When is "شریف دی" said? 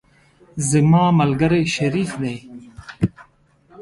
1.75-2.35